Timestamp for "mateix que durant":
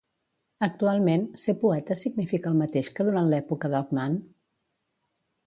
2.63-3.31